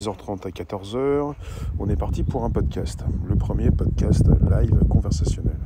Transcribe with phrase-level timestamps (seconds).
[0.00, 1.34] 13h30 à 14h,
[1.80, 5.58] on est parti pour un podcast, le premier podcast live conversationnel.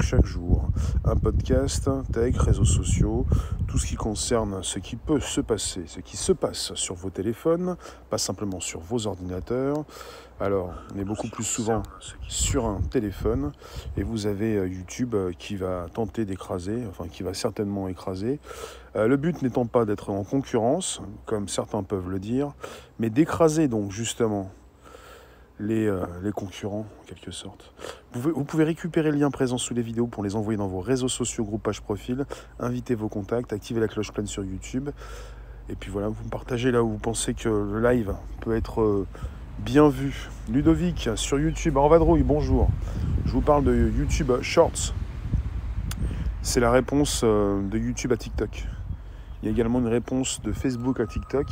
[0.00, 0.68] Chaque jour,
[1.04, 3.26] un podcast, tech, réseaux sociaux,
[3.66, 7.10] tout ce qui concerne ce qui peut se passer, ce qui se passe sur vos
[7.10, 7.76] téléphones,
[8.08, 9.84] pas simplement sur vos ordinateurs.
[10.40, 11.82] Alors, on est beaucoup plus souvent
[12.28, 13.52] sur un téléphone
[13.96, 18.38] et vous avez euh, YouTube euh, qui va tenter d'écraser, enfin qui va certainement écraser.
[18.94, 22.52] Euh, le but n'étant pas d'être en concurrence, comme certains peuvent le dire,
[23.00, 24.52] mais d'écraser donc justement
[25.60, 27.72] les, les, concurrents en quelque sorte.
[28.12, 31.08] Vous pouvez, récupérer le lien présent sous les vidéos pour les envoyer dans vos réseaux
[31.08, 32.26] sociaux, groupe, page, profil,
[32.60, 34.90] inviter vos contacts, activer la cloche pleine sur YouTube.
[35.68, 39.06] Et puis voilà, vous partagez là où vous pensez que le live peut être
[39.58, 40.28] bien vu.
[40.48, 42.68] Ludovic sur YouTube, en vadrouille, bonjour.
[43.26, 44.94] Je vous parle de YouTube Shorts.
[46.42, 48.66] C'est la réponse euh, de YouTube à TikTok.
[49.42, 51.46] Il y a également une réponse de Facebook à TikTok.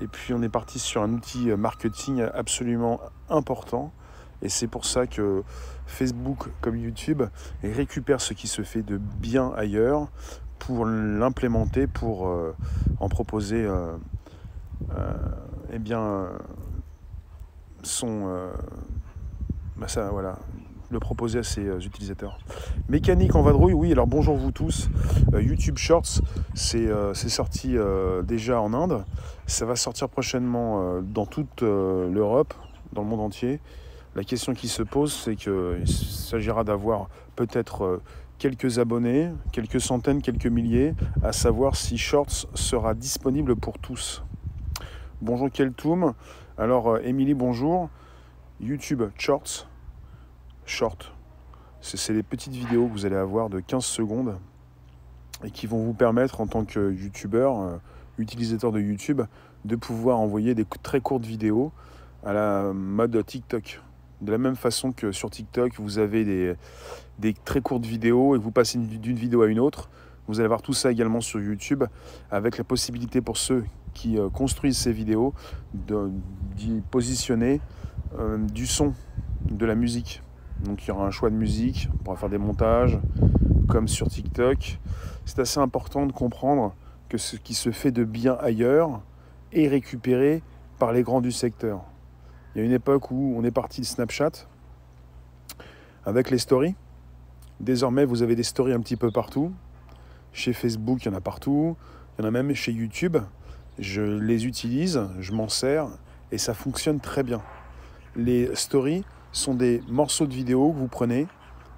[0.00, 3.92] Et puis on est parti sur un outil marketing absolument important.
[4.42, 5.42] Et c'est pour ça que
[5.86, 7.22] Facebook comme YouTube
[7.62, 10.08] récupère ce qui se fait de bien ailleurs
[10.58, 12.54] pour l'implémenter, pour euh,
[13.00, 13.96] en proposer euh,
[15.72, 16.28] eh bien,
[18.02, 18.52] euh,
[19.76, 20.38] bah ça, voilà,
[20.98, 22.38] proposer à ses euh, utilisateurs.
[22.88, 24.88] Mécanique en vadrouille, oui, alors bonjour vous tous.
[25.32, 26.20] Euh, YouTube Shorts,
[26.54, 27.76] c'est sorti
[28.24, 29.04] déjà en Inde.
[29.46, 32.54] Ça va sortir prochainement dans toute l'Europe,
[32.92, 33.60] dans le monde entier.
[34.14, 38.00] La question qui se pose, c'est qu'il s'agira d'avoir peut-être
[38.38, 44.22] quelques abonnés, quelques centaines, quelques milliers, à savoir si Shorts sera disponible pour tous.
[45.22, 46.12] Bonjour Keltoum.
[46.58, 47.88] Alors, euh, Émilie, bonjour.
[48.60, 49.66] YouTube Shorts.
[50.66, 51.12] Short.
[51.80, 54.38] C'est des petites vidéos que vous allez avoir de 15 secondes
[55.44, 57.76] et qui vont vous permettre, en tant que YouTuber, euh,
[58.18, 59.22] utilisateur de YouTube,
[59.64, 61.72] de pouvoir envoyer des très courtes vidéos
[62.24, 63.82] à la mode TikTok.
[64.22, 66.54] De la même façon que sur TikTok, vous avez des,
[67.18, 69.90] des très courtes vidéos et vous passez d'une vidéo à une autre.
[70.26, 71.84] Vous allez voir tout ça également sur YouTube
[72.30, 75.34] avec la possibilité pour ceux qui euh, construisent ces vidéos
[75.74, 77.60] d'y positionner
[78.18, 78.94] euh, du son,
[79.50, 80.23] de la musique.
[80.64, 82.98] Donc il y aura un choix de musique, on pourra faire des montages
[83.68, 84.78] comme sur TikTok.
[85.24, 86.74] C'est assez important de comprendre
[87.08, 89.00] que ce qui se fait de bien ailleurs
[89.52, 90.42] est récupéré
[90.78, 91.82] par les grands du secteur.
[92.54, 94.46] Il y a une époque où on est parti de Snapchat
[96.04, 96.74] avec les stories.
[97.60, 99.52] Désormais, vous avez des stories un petit peu partout.
[100.32, 101.76] Chez Facebook, il y en a partout.
[102.18, 103.16] Il y en a même chez YouTube
[103.78, 105.88] je les utilise, je m'en sers
[106.32, 107.42] et ça fonctionne très bien.
[108.16, 111.26] Les stories sont des morceaux de vidéo que vous prenez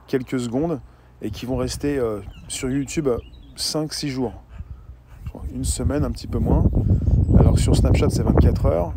[0.07, 0.81] quelques secondes
[1.23, 3.09] et qui vont rester euh, sur YouTube
[3.57, 4.33] 5-6 jours.
[5.53, 6.65] Une semaine, un petit peu moins.
[7.39, 8.95] Alors sur Snapchat, c'est 24 heures.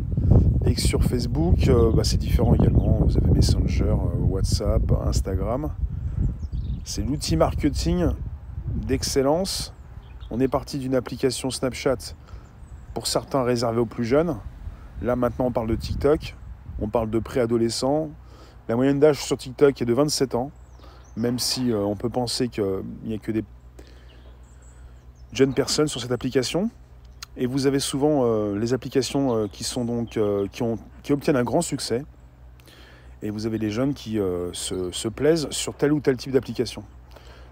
[0.66, 2.98] Et sur Facebook, euh, bah, c'est différent également.
[3.00, 5.70] Vous avez Messenger, euh, WhatsApp, Instagram.
[6.84, 8.08] C'est l'outil marketing
[8.74, 9.72] d'excellence.
[10.30, 12.14] On est parti d'une application Snapchat
[12.94, 14.36] pour certains réservés aux plus jeunes.
[15.02, 16.36] Là maintenant on parle de TikTok,
[16.80, 18.10] on parle de préadolescents.
[18.70, 20.52] La moyenne d'âge sur TikTok est de 27 ans,
[21.16, 23.42] même si euh, on peut penser qu'il n'y a que des
[25.32, 26.70] jeunes personnes sur cette application.
[27.36, 30.20] Et vous avez souvent euh, les applications euh, qui, sont donc,
[31.02, 32.04] qui, obtiennent un grand succès.
[33.22, 34.20] Et vous avez des jeunes qui
[34.52, 36.84] se, se plaisent sur tel ou tel type d'application.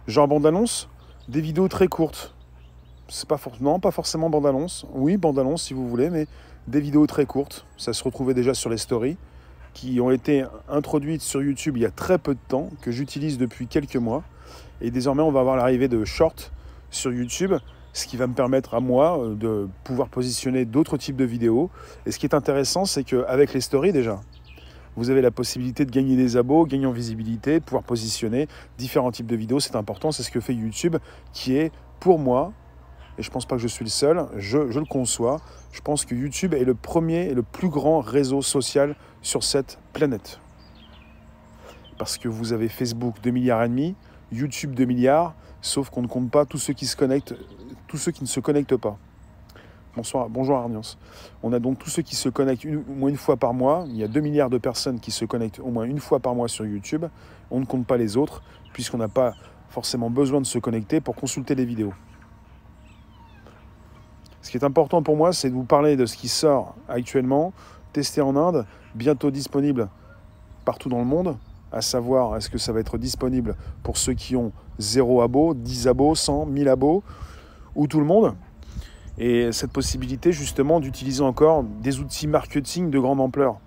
[0.07, 0.89] Genre bande-annonce,
[1.27, 2.33] des vidéos très courtes,
[3.09, 3.27] c'est
[3.61, 4.87] non, pas forcément bande-annonce.
[4.93, 6.29] Oui, bande-annonce si vous voulez, mais
[6.69, 7.67] des vidéos très courtes.
[7.77, 9.17] Ça se retrouvait déjà sur les stories,
[9.79, 13.39] qui ont été introduites sur YouTube il y a très peu de temps, que j'utilise
[13.39, 14.25] depuis quelques mois.
[14.81, 16.51] Et désormais, on va avoir l'arrivée de shorts
[16.91, 17.55] sur YouTube,
[17.93, 21.71] ce qui va me permettre à moi euh, de pouvoir positionner d'autres types de vidéos.
[22.07, 24.21] Et ce qui est intéressant, c'est qu'avec les stories déjà,
[24.97, 29.13] vous avez la possibilité de gagner des abos, gagner en visibilité, de pouvoir positionner différents
[29.13, 29.61] types de vidéos.
[29.61, 30.97] C'est important, c'est ce que fait YouTube,
[31.33, 32.53] qui est pour moi
[33.19, 35.41] et je ne pense pas que je suis le seul, je, le conçois.
[35.73, 39.79] Je pense que YouTube est le premier et le plus grand réseau social sur cette
[39.93, 40.41] planète.
[41.99, 43.97] Parce que vous avez Facebook 2 milliards et demi,
[44.31, 47.35] YouTube 2 milliards, sauf qu'on ne compte pas tous ceux qui se connectent,
[47.89, 48.97] tous ceux qui ne se connectent pas.
[49.97, 50.97] Bonsoir, bonjour Arniance.
[51.43, 53.85] On a donc tous ceux qui se connectent au moins une fois par mois.
[53.89, 56.37] Il y a 2 milliards de personnes qui se connectent au moins une fois par
[56.37, 57.07] mois sur YouTube.
[57.51, 59.35] On ne compte pas les autres, puisqu'on n'a pas
[59.71, 61.95] forcément besoin de se connecter pour consulter les vidéos.
[64.43, 67.53] Ce qui est important pour moi, c'est de vous parler de ce qui sort actuellement,
[67.93, 69.89] testé en Inde, bientôt disponible
[70.65, 71.37] partout dans le monde,
[71.73, 75.89] à savoir est-ce que ça va être disponible pour ceux qui ont 0 abos, 10
[75.89, 77.03] abos, 100, 1000 abos,
[77.75, 78.35] ou tout le monde.
[79.19, 83.59] Et cette possibilité justement d'utiliser encore des outils marketing de grande ampleur.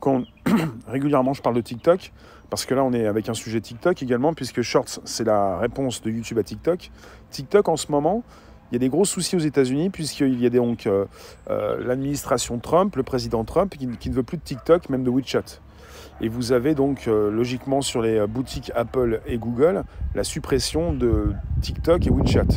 [0.00, 0.24] Quand
[0.88, 2.12] régulièrement je parle de TikTok,
[2.50, 6.02] parce que là on est avec un sujet TikTok également, puisque Shorts c'est la réponse
[6.02, 6.90] de YouTube à TikTok.
[7.30, 8.22] TikTok en ce moment,
[8.74, 11.04] il y a des gros soucis aux États-Unis, puisqu'il y a donc euh,
[11.48, 15.60] euh, l'administration Trump, le président Trump, qui, ne veut plus de TikTok, même de WeChat.
[16.20, 19.84] Et vous avez donc euh, logiquement sur les boutiques Apple et Google
[20.16, 22.48] la suppression de TikTok et WeChat.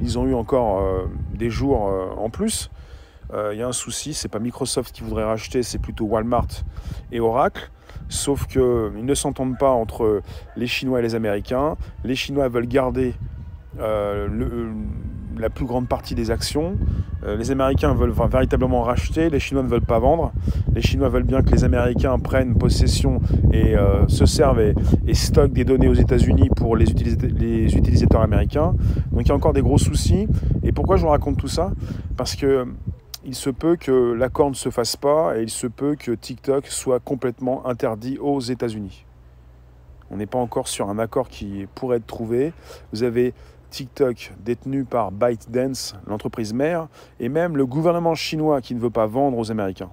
[0.00, 0.82] Ils ont eu encore
[1.34, 1.82] des jours
[2.16, 2.70] en plus.
[3.34, 6.48] Il y a un souci, c'est pas Microsoft qui voudrait racheter, c'est plutôt Walmart
[7.12, 7.70] et Oracle.
[8.08, 10.22] Sauf qu'ils ne s'entendent pas entre
[10.56, 11.76] les Chinois et les Américains.
[12.04, 13.14] Les Chinois veulent garder
[13.76, 14.72] le,
[15.42, 16.76] la plus grande partie des actions.
[17.24, 20.32] Euh, les Américains veulent véritablement racheter, les Chinois ne veulent pas vendre.
[20.74, 23.20] Les Chinois veulent bien que les Américains prennent possession
[23.52, 24.74] et euh, se servent et,
[25.14, 28.74] stockent des données aux États-Unis pour les, les, utilisateurs américains.
[29.12, 30.28] Donc il y a encore des gros soucis.
[30.62, 31.70] Et pourquoi je vous raconte tout ça?
[32.16, 32.66] Parce que
[33.24, 36.66] il se peut que l'accord ne se fasse pas et il se peut que TikTok
[36.68, 39.04] soit complètement interdit aux États-Unis.
[40.10, 42.52] On n'est pas encore sur un accord qui pourrait être trouvé.
[42.92, 43.34] Vous avez
[43.70, 46.88] TikTok détenu par ByteDance, l'entreprise mère,
[47.20, 49.90] et même le gouvernement chinois qui ne veut pas vendre aux Américains.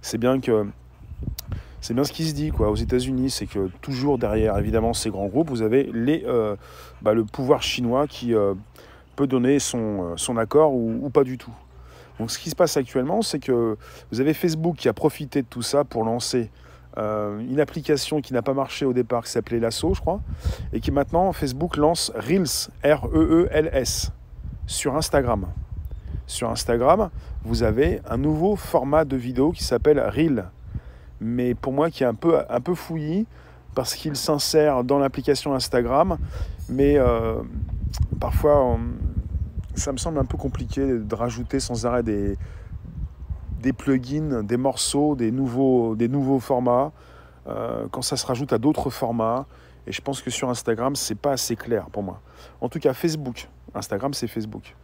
[0.00, 0.66] C'est bien que
[1.80, 5.10] c'est bien ce qui se dit quoi aux États-Unis, c'est que toujours derrière évidemment ces
[5.10, 6.56] grands groupes, vous avez euh,
[7.00, 8.54] bah, le pouvoir chinois qui euh,
[9.14, 11.54] peut donner son, euh, son accord ou, pas du tout.
[12.18, 13.76] Donc ce qui se passe actuellement, c'est que
[14.10, 16.50] vous avez Facebook qui a profité de tout ça pour lancer
[16.98, 20.20] euh, une application qui n'a pas marché au départ, qui s'appelait Lasso, je crois,
[20.72, 24.12] et qui maintenant, Facebook lance Reels, R-E-E-L-S,
[24.66, 25.46] sur Instagram.
[26.26, 27.10] Sur Instagram,
[27.44, 30.46] vous avez un nouveau format de vidéo qui s'appelle Reel,
[31.20, 33.26] mais pour moi qui est un peu, un peu fouillis,
[33.74, 36.16] parce qu'il s'insère dans l'application Instagram,
[36.70, 37.42] mais euh,
[38.18, 38.78] parfois,
[39.74, 42.38] ça me semble un peu compliqué de rajouter sans arrêt des,
[43.66, 46.92] des plugins, des morceaux, des nouveaux, des nouveaux formats,
[47.48, 49.46] euh, quand ça se rajoute à d'autres formats.
[49.88, 52.20] Et je pense que sur Instagram, c'est pas assez clair pour moi.
[52.60, 53.48] En tout cas, Facebook.
[53.74, 54.76] Instagram, c'est Facebook.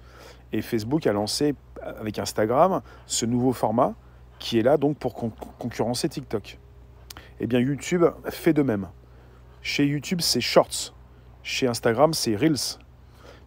[0.53, 3.95] Et Facebook a lancé avec Instagram ce nouveau format
[4.41, 6.59] qui est là donc pour concurrencer TikTok.
[7.39, 8.89] Eh bien, YouTube fait de même.
[9.63, 10.93] Chez YouTube, c'est Shorts.
[11.45, 12.79] Chez Instagram, c'est Reels.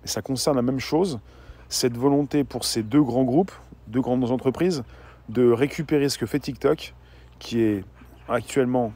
[0.02, 1.20] Mais ça concerne la même chose,
[1.68, 3.52] cette volonté pour ces deux grands groupes,
[3.88, 4.84] deux grandes entreprises,
[5.30, 6.94] de récupérer ce que fait TikTok,
[7.39, 7.83] qui est
[8.27, 8.94] actuellement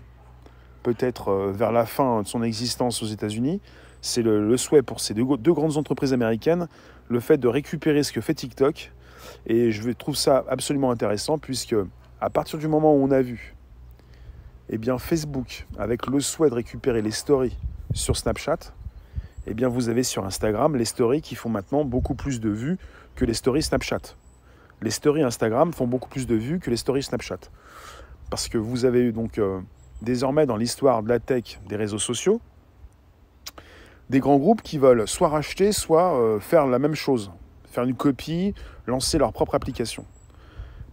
[0.83, 3.61] peut-être euh, vers la fin de son existence aux États-Unis.
[4.01, 6.67] C'est le, souhait pour ces deux, grandes entreprises américaines,
[7.09, 8.93] le fait de récupérer ce que fait TikTok.
[9.45, 11.75] Et je trouve ça absolument intéressant puisque
[12.21, 13.55] à partir du moment où on a vu
[14.71, 17.57] eh Facebook avec le souhait de récupérer les stories
[17.93, 18.73] sur Snapchat,
[19.47, 22.77] eh bien vous avez sur Instagram les stories qui font maintenant beaucoup plus de vues
[23.15, 24.15] que les stories Snapchat
[24.81, 27.39] les stories Instagram font beaucoup plus de vues que les stories Snapchat.
[28.29, 29.59] Parce que vous avez donc euh,
[30.01, 32.41] désormais dans l'histoire de la tech des réseaux sociaux,
[34.09, 37.31] des grands groupes qui veulent soit racheter, soit euh, faire la même chose,
[37.65, 38.53] faire une copie,
[38.87, 40.05] lancer leur propre application.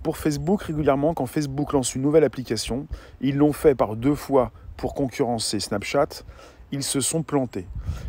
[0.03, 2.87] Pour Facebook, régulièrement, quand Facebook lance une nouvelle application,
[3.21, 6.23] ils l'ont fait par deux fois pour concurrencer Snapchat
[6.73, 7.67] ils se sont plantés.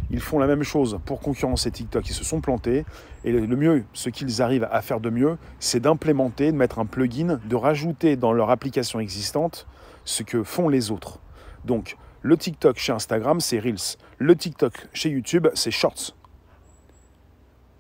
[0.10, 2.86] Ils font la même chose pour concurrencer TikTok, ils se sont plantés.
[3.24, 6.86] Et le mieux, ce qu'ils arrivent à faire de mieux, c'est d'implémenter, de mettre un
[6.86, 9.68] plugin, de rajouter dans leur application existante
[10.06, 11.20] ce que font les autres.
[11.66, 13.98] Donc, le TikTok chez Instagram, c'est Reels.
[14.18, 16.16] Le TikTok chez YouTube, c'est Shorts.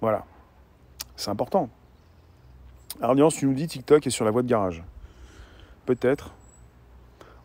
[0.01, 0.25] Voilà.
[1.15, 1.69] C'est important.
[3.01, 4.83] Ardiance, tu nous dis TikTok est sur la voie de garage.
[5.85, 6.33] Peut-être.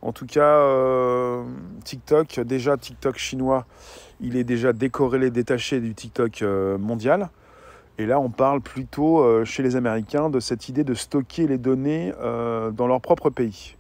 [0.03, 1.45] En tout cas, euh,
[1.85, 3.67] TikTok, déjà TikTok chinois,
[4.21, 7.31] il est déjà décorrélé, détaché du TikTok euh, mondial.
[7.99, 11.59] Et là, on parle plutôt euh, chez les Américains de cette idée de stocker les
[11.59, 13.77] données dans leur propre pays.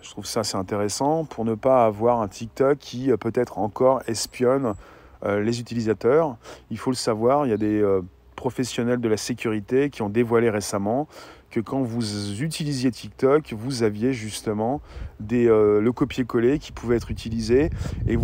[0.00, 4.74] Je trouve ça assez intéressant pour ne pas avoir un TikTok qui peut-être encore espionne
[5.26, 6.36] les utilisateurs.
[6.70, 7.82] Il faut le savoir, il y a des
[8.38, 11.08] professionnels de la sécurité qui ont dévoilé récemment
[11.50, 14.80] que quand vous utilisiez TikTok, vous aviez justement
[15.32, 17.70] euh, le copier-coller qui pouvait être utilisé
[18.06, 18.16] et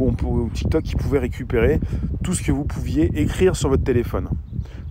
[0.54, 1.80] TikTok qui pouvait récupérer
[2.23, 4.28] tout ce que vous pouviez écrire sur votre téléphone.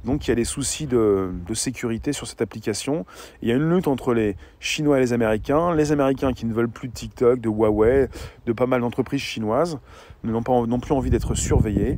[0.03, 3.05] Donc il y a des soucis de, sécurité sur cette application.
[3.41, 5.73] Il y a une lutte entre les Chinois et les Américains.
[5.73, 8.09] Les Américains qui ne veulent plus de TikTok, de Huawei,
[8.45, 9.79] de pas mal d'entreprises chinoises,
[10.25, 11.97] n'ont plus envie d'être surveillés.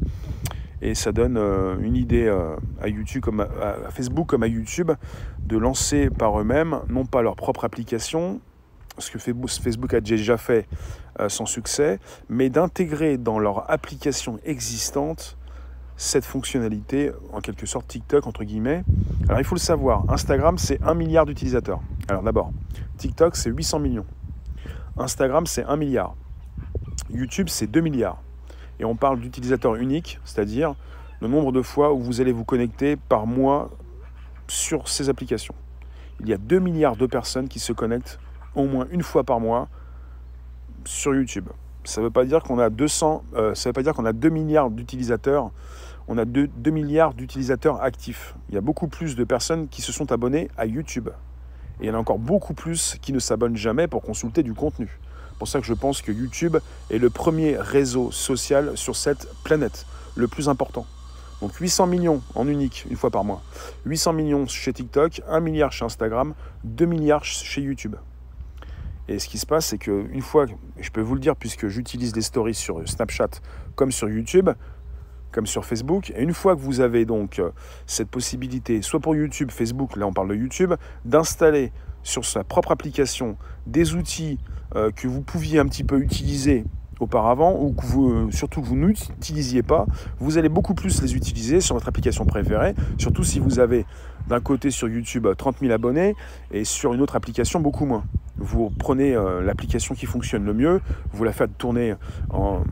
[0.85, 4.91] Et ça donne euh, une idée euh, à YouTube comme à, Facebook comme à YouTube
[5.39, 8.39] de lancer par eux-mêmes non pas leur propre application,
[8.99, 10.67] ce que Facebook a déjà fait
[11.19, 11.99] euh, sans succès,
[12.29, 15.37] mais d'intégrer dans leur application existante
[15.97, 18.83] cette fonctionnalité, en quelque sorte TikTok, entre guillemets.
[19.27, 21.79] Alors il faut le savoir, Instagram, c'est 1 milliard d'utilisateurs.
[22.09, 22.51] Alors d'abord,
[22.99, 24.05] TikTok, c'est 800 millions.
[24.99, 26.15] Instagram, c'est 1 milliard.
[27.09, 28.21] YouTube, c'est 2 milliards.
[28.79, 30.75] Et on parle d'utilisateurs uniques, c'est-à-dire
[31.21, 33.71] le nombre de fois où vous allez vous connecter par mois
[34.47, 35.55] sur ces applications.
[36.19, 38.19] Il y a 2 milliards de personnes qui se connectent
[38.55, 39.67] au moins une fois par mois
[40.85, 41.49] sur YouTube.
[41.83, 45.51] Ça ne veut pas dire qu'on a 200, euh, a 2 milliards d'utilisateurs.
[46.07, 48.35] On a 2, 2 milliards d'utilisateurs actifs.
[48.49, 51.09] Il y a beaucoup plus de personnes qui se sont abonnées à YouTube.
[51.79, 54.53] Et il y en a encore beaucoup plus qui ne s'abonnent jamais pour consulter du
[54.53, 54.99] contenu.
[55.35, 56.55] C'est pour ça que je pense que YouTube
[56.89, 60.85] est le premier réseau social sur cette planète, le plus important.
[61.41, 63.41] Donc 800 millions en unique, une fois par mois.
[63.85, 67.97] 800 millions chez TikTok, 1 milliard chez Instagram, 2 milliards chez YouTube.
[69.09, 70.45] Et ce qui se passe, c'est qu'une fois,
[70.79, 73.41] je peux vous le dire puisque j'utilise les stories sur Snapchat
[73.75, 74.49] comme sur YouTube,
[75.33, 77.51] comme sur Facebook, et une fois que vous avez donc euh,
[77.87, 80.73] cette possibilité, soit pour YouTube, Facebook, là on parle de YouTube,
[81.03, 81.73] d'installer
[82.03, 83.35] sur sa propre application
[83.67, 84.37] des outils
[84.75, 86.65] euh, que vous pouviez un petit peu utiliser
[86.99, 89.85] auparavant ou que vous, euh, surtout que vous n'utilisiez pas,
[90.19, 93.85] vous allez beaucoup plus les utiliser sur votre application préférée, surtout si vous avez
[94.27, 96.15] d'un côté sur YouTube 30 000 abonnés
[96.51, 98.03] et sur une autre application beaucoup moins.
[98.37, 100.81] Vous prenez euh, l'application qui fonctionne le mieux,
[101.13, 101.95] vous la faites tourner
[102.29, 102.63] en,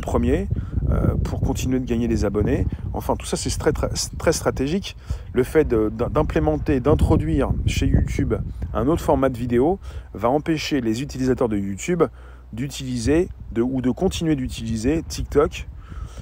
[0.00, 0.48] premier
[0.90, 2.66] euh, pour continuer de gagner des abonnés.
[2.94, 4.96] Enfin, tout ça, c'est très, stratégique.
[5.34, 8.34] Le fait d'implémenter, d'introduire chez YouTube
[8.72, 9.78] un autre format de vidéo
[10.14, 12.04] va empêcher les utilisateurs de YouTube
[12.52, 15.68] d'utiliser ou de continuer d'utiliser TikTok,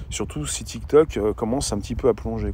[0.09, 2.53] surtout si TikTok euh, commence un petit peu à plonger.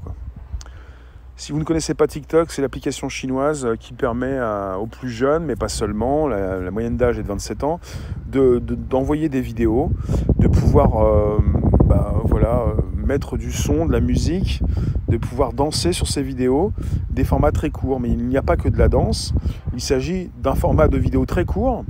[1.39, 4.39] Si vous ne connaissez pas TikTok, c'est l'application chinoise euh, qui permet
[4.79, 7.79] aux plus jeunes, mais pas seulement, la, moyenne d'âge est de 27 ans,
[8.25, 9.91] d'envoyer des vidéos,
[10.39, 11.37] de pouvoir euh,
[11.85, 12.63] bah, voilà,
[12.95, 14.63] mettre du son, de la musique,
[15.09, 16.73] de pouvoir danser sur ces vidéos,
[17.11, 17.99] des formats très courts.
[17.99, 19.35] Mais il n'y a pas que de la danse,
[19.75, 21.85] il s'agit d'un format de vidéo très court,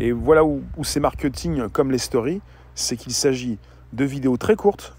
[0.00, 2.40] et voilà où, c'est marketing comme les stories,
[2.74, 3.58] c'est qu'il s'agit
[3.92, 4.96] de vidéos très courtes.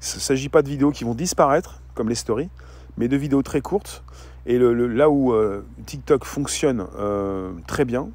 [0.00, 2.50] Il ne s'agit pas de vidéos qui vont disparaître comme les stories,
[2.96, 4.04] mais de vidéos très courtes.
[4.46, 8.08] Et là où euh, TikTok fonctionne euh, très bien,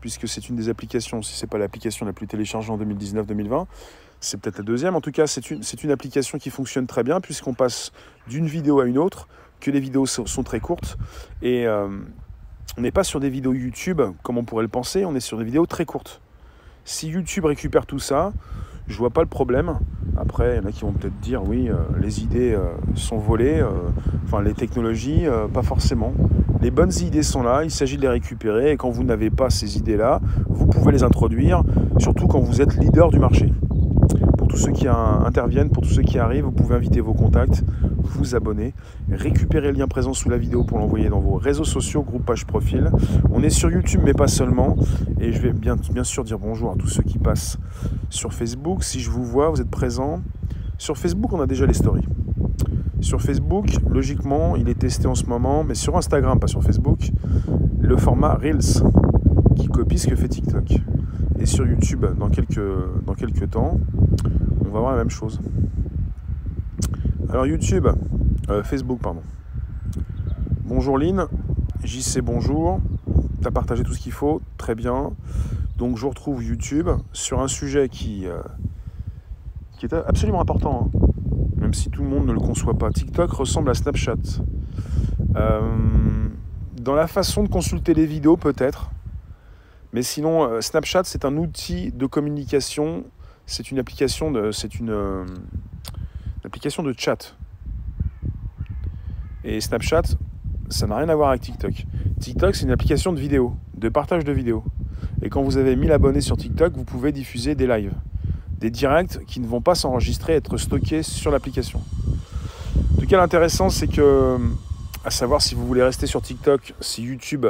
[0.00, 3.66] puisque c'est une des applications, si ce n'est pas l'application la plus téléchargée en 2019-2020,
[4.20, 4.96] c'est peut-être la deuxième.
[4.96, 7.92] En tout cas, c'est une, application qui fonctionne très bien, puisqu'on passe
[8.26, 9.28] d'une vidéo à une autre,
[9.60, 10.96] que les vidéos sont, très courtes.
[11.42, 11.88] Et, euh,
[12.76, 15.38] on n'est pas sur des vidéos YouTube comme on pourrait le penser, on est sur
[15.38, 16.20] des vidéos très courtes.
[16.84, 18.32] Si YouTube récupère tout ça,
[18.88, 19.74] je vois pas le problème.
[20.18, 23.18] Après, il y en a qui vont peut-être dire oui, euh, les idées euh, sont
[23.18, 23.68] volées, euh,
[24.24, 26.12] enfin les technologies, pas forcément.
[26.62, 29.50] Les bonnes idées sont là, il s'agit de les récupérer et quand vous n'avez pas
[29.50, 31.62] ces idées-là, vous pouvez les introduire,
[31.98, 33.52] surtout quand vous êtes leader du marché
[34.46, 37.64] tous ceux qui interviennent, pour tous ceux qui arrivent, vous pouvez inviter vos contacts,
[38.02, 38.74] vous abonner,
[39.10, 42.46] récupérer le lien présent sous la vidéo pour l'envoyer dans vos réseaux sociaux, groupe, page,
[42.46, 42.90] profil.
[43.30, 44.76] On est sur YouTube, mais pas seulement.
[45.20, 47.58] Et je vais bien, sûr dire bonjour à tous ceux qui passent
[48.10, 48.84] sur Facebook.
[48.84, 50.22] Si je vous vois, vous êtes présents.
[50.78, 52.06] Sur Facebook, on a déjà les stories.
[53.00, 57.10] Sur Facebook, logiquement, il est testé en ce moment, mais sur Instagram, pas sur Facebook,
[57.80, 58.82] le format Reels,
[59.56, 60.80] qui copie ce que fait TikTok.
[61.38, 63.78] Et sur YouTube, dans quelques temps,
[64.60, 65.40] on va voir la même chose.
[67.28, 67.88] Alors YouTube,
[68.48, 69.22] euh, Facebook, pardon.
[70.64, 71.26] Bonjour Lynn,
[71.82, 72.80] JC bonjour.
[73.42, 75.12] Tu as partagé tout ce qu'il faut, très bien.
[75.76, 78.40] Donc je retrouve YouTube sur un sujet qui, euh,
[79.82, 80.98] est absolument important, hein.
[81.56, 82.90] même si tout le monde ne le conçoit pas.
[82.90, 84.14] TikTok ressemble à Snapchat.
[85.34, 85.60] Euh,
[86.80, 88.90] dans la façon de consulter les vidéos peut-être,
[89.92, 93.04] mais sinon Snapchat c'est un outil de communication
[93.46, 95.24] c'est une application de, c'est une, euh,
[96.44, 97.36] application de chat.
[99.44, 100.02] Et Snapchat,
[100.68, 101.86] ça n'a rien à voir avec TikTok.
[102.20, 104.64] TikTok, c'est une application de vidéo, de partage de vidéos.
[105.22, 107.94] Et quand vous avez 1000 abonnés sur TikTok, vous pouvez diffuser des lives,
[108.58, 111.80] des directs qui ne vont pas s'enregistrer, être stockés sur l'application.
[112.96, 114.38] En tout cas, l'intéressant, c'est que,
[115.04, 117.46] à savoir si vous voulez rester sur TikTok, si YouTube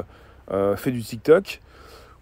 [0.50, 1.60] euh, fait du TikTok,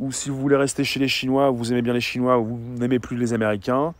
[0.01, 2.79] ou si vous voulez rester chez les Chinois, vous aimez bien les Chinois, ou vous
[2.79, 3.95] n'aimez plus les Américains.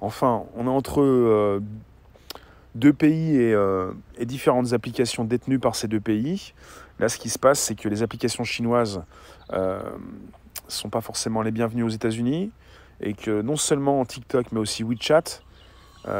[0.00, 1.60] Enfin, on est entre euh,
[2.74, 6.52] deux pays euh, et, différentes applications détenues par ces deux pays.
[6.98, 9.02] Là, ce qui se passe, c'est que les applications chinoises
[9.50, 9.80] ne euh,
[10.68, 12.50] sont pas forcément les bienvenues aux États-Unis,
[13.00, 15.42] et que non seulement TikTok, mais aussi WeChat,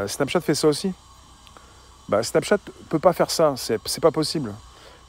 [0.08, 0.92] Snapchat fait ça aussi.
[2.08, 4.52] Bah, Snapchat peut pas faire ça, c'est pas possible.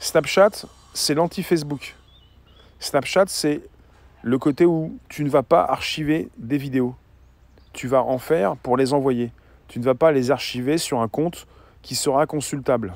[0.00, 1.96] Snapchat, c'est l'anti-Facebook.
[2.78, 3.60] Snapchat, c'est
[4.22, 6.94] le côté où tu ne vas pas archiver des vidéos.
[7.72, 9.32] Tu vas en faire pour les envoyer.
[9.68, 11.46] Tu ne vas pas les archiver sur un compte
[11.82, 12.94] qui sera consultable.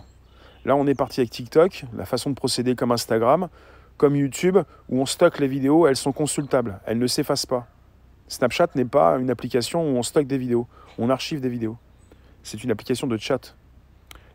[0.65, 3.49] Là, on est parti avec TikTok, la façon de procéder comme Instagram,
[3.97, 7.67] comme YouTube, où on stocke les vidéos, elles sont consultables, elles ne s'effacent pas.
[8.29, 10.67] Snapchat n'est pas une application où on stocke des vidéos,
[10.99, 11.77] on archive des vidéos.
[12.43, 13.57] C'est une application de chat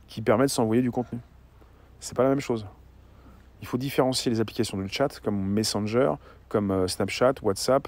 [0.08, 1.20] qui permet de s'envoyer du contenu.
[2.00, 2.68] C'est pas la même chose.
[3.62, 6.14] Il faut différencier les applications de chat comme Messenger,
[6.50, 7.88] comme euh, Snapchat, WhatsApp,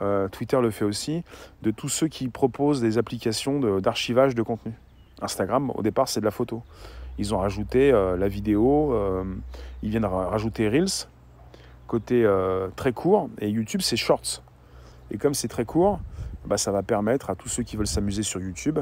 [0.00, 1.24] euh, Twitter le fait aussi,
[1.62, 4.74] de tous ceux qui proposent des applications d'archivage de, contenu.
[5.22, 6.62] Instagram, au départ, c'est de la photo.
[7.18, 8.94] Ils ont rajouté euh, la vidéo,
[9.82, 11.08] ils viennent rajouter Reels,
[11.86, 12.28] côté
[12.76, 14.42] très court, et YouTube, c'est Shorts.
[15.10, 16.00] Et comme c'est très court,
[16.44, 18.80] bah, ça va permettre à tous ceux qui veulent s'amuser sur YouTube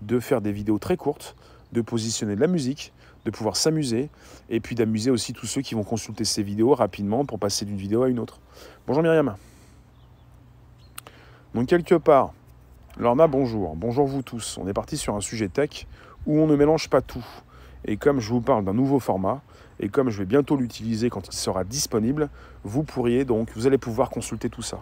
[0.00, 1.36] de faire des vidéos très courtes,
[1.72, 2.93] de positionner de la musique,
[3.24, 4.10] de pouvoir s'amuser,
[4.50, 7.76] et puis d'amuser aussi tous ceux qui vont consulter ces vidéos rapidement pour passer d'une
[7.76, 8.40] vidéo à une autre.
[8.86, 9.36] Bonjour Myriam.
[11.54, 12.32] Donc quelque part,
[12.96, 13.74] Lorna, bonjour.
[13.76, 14.58] Bonjour vous tous.
[14.58, 15.86] On est parti sur un sujet tech
[16.26, 17.24] où on ne mélange pas tout.
[17.84, 19.42] Et comme je vous parle d'un nouveau format,
[19.80, 22.30] et comme je vais bientôt l'utiliser quand il sera disponible,
[22.62, 24.80] vous pourriez donc, vous allez pouvoir consulter tout ça.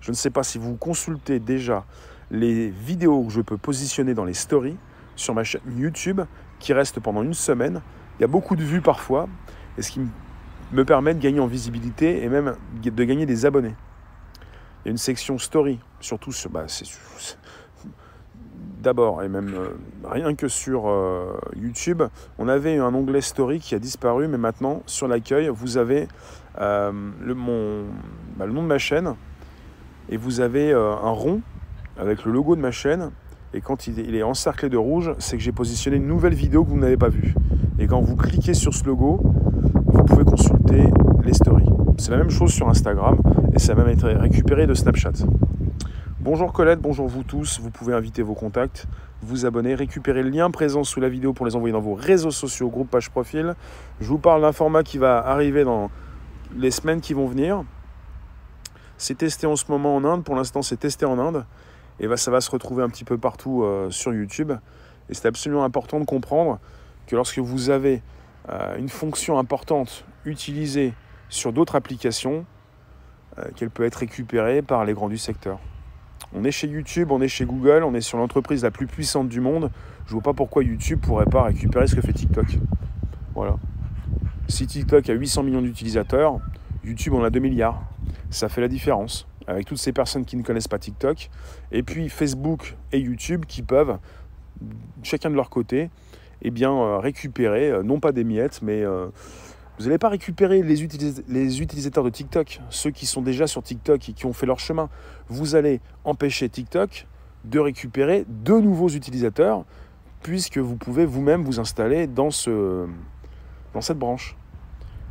[0.00, 1.84] Je ne sais pas si vous consultez déjà
[2.30, 4.76] les vidéos que je peux positionner dans les stories
[5.16, 6.20] sur ma chaîne YouTube
[6.58, 7.80] qui reste pendant une semaine.
[8.18, 9.28] Il y a beaucoup de vues parfois,
[9.76, 10.00] et ce qui
[10.72, 13.74] me permet de gagner en visibilité et même de gagner des abonnés.
[14.84, 16.50] Il y a une section story, surtout sur.
[16.50, 16.66] Bah,
[18.84, 19.70] D'abord, et même euh,
[20.04, 22.02] rien que sur euh, YouTube,
[22.38, 26.06] on avait un onglet story qui a disparu, mais maintenant, sur l'accueil, vous avez
[26.58, 29.14] euh, bah, le nom de ma chaîne,
[30.10, 31.40] et vous avez un rond
[31.96, 33.10] avec le logo de ma chaîne.
[33.56, 36.70] Et quand il est encerclé de rouge, c'est que j'ai positionné une nouvelle vidéo que
[36.70, 37.36] vous n'avez pas vue.
[37.78, 39.20] Et quand vous cliquez sur ce logo,
[39.86, 40.82] vous pouvez consulter
[41.22, 41.70] les stories.
[41.96, 43.16] C'est la même chose sur Instagram
[43.54, 45.12] et ça a même été récupéré de Snapchat.
[46.18, 47.60] Bonjour Colette, bonjour vous tous.
[47.60, 48.88] Vous pouvez inviter vos contacts,
[49.22, 52.32] vous abonner, récupérer le lien présent sous la vidéo pour les envoyer dans vos réseaux
[52.32, 53.54] sociaux, groupe, page, profil.
[54.00, 55.92] Je vous parle d'un format qui va arriver dans
[56.56, 57.62] les semaines qui vont venir.
[58.98, 60.24] C'est testé en ce moment en Inde.
[60.24, 61.44] Pour l'instant, c'est testé en Inde.
[62.00, 64.52] Et bah, ça va se retrouver un petit peu partout euh, sur YouTube.
[65.08, 66.58] Et c'est absolument important de comprendre
[67.06, 68.02] que lorsque vous avez
[68.48, 70.94] euh, une fonction importante utilisée
[71.28, 72.46] sur d'autres applications,
[73.38, 75.58] euh, qu'elle peut être récupérée par les grands du secteur.
[76.32, 79.28] On est chez YouTube, on est chez Google, on est sur l'entreprise la plus puissante
[79.28, 79.70] du monde.
[80.06, 82.46] Je ne vois pas pourquoi YouTube ne pourrait pas récupérer ce que fait TikTok.
[83.34, 83.56] Voilà.
[84.48, 86.38] Si TikTok a 800 millions d'utilisateurs,
[86.84, 87.82] YouTube en a 2 milliards
[88.34, 91.30] ça fait la différence avec toutes ces personnes qui ne connaissent pas TikTok,
[91.72, 93.98] et puis Facebook et YouTube qui peuvent,
[95.02, 95.90] chacun de leur côté,
[96.42, 99.06] eh bien, euh, récupérer, euh, non pas des miettes, mais euh,
[99.78, 104.12] vous n'allez pas récupérer les, utilisateurs de TikTok, ceux qui sont déjà sur TikTok et
[104.12, 104.88] qui ont fait leur chemin.
[105.28, 107.06] Vous allez empêcher TikTok
[107.44, 109.64] de récupérer de nouveaux utilisateurs,
[110.22, 114.36] puisque vous pouvez vous-même vous installer dans cette branche.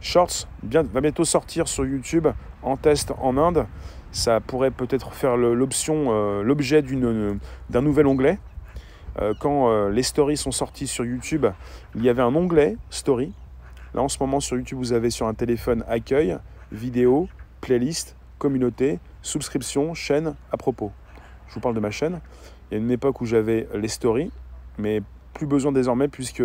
[0.02, 2.28] Shorts va bientôt sortir sur YouTube
[2.62, 3.66] en test en Inde.
[4.14, 8.38] Ça pourrait peut-être faire l'option, euh, l'objet d'un nouvel onglet.
[9.20, 11.48] Euh, quand euh, les stories sont sorties sur YouTube,
[11.96, 13.34] il y avait un onglet story.
[13.96, 16.38] Là en ce moment sur YouTube, vous avez sur un téléphone accueil,
[16.72, 17.28] vidéo,
[17.60, 20.92] playlist, communauté, subscription, chaîne à propos.
[21.48, 22.22] Je vous parle de ma chaîne.
[22.70, 24.32] Il y a une époque où j'avais les stories,
[24.78, 25.02] mais
[25.34, 26.44] plus besoin désormais puisque